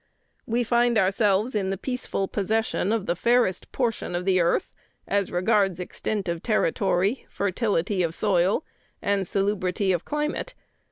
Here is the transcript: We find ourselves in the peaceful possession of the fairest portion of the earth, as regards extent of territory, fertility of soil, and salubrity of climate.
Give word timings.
We 0.47 0.63
find 0.63 0.97
ourselves 0.97 1.53
in 1.53 1.69
the 1.69 1.77
peaceful 1.77 2.27
possession 2.27 2.91
of 2.91 3.05
the 3.05 3.15
fairest 3.15 3.71
portion 3.71 4.15
of 4.15 4.25
the 4.25 4.39
earth, 4.41 4.71
as 5.07 5.31
regards 5.31 5.79
extent 5.79 6.27
of 6.27 6.41
territory, 6.41 7.27
fertility 7.29 8.01
of 8.01 8.15
soil, 8.15 8.65
and 8.99 9.27
salubrity 9.27 9.91
of 9.93 10.03
climate. 10.03 10.55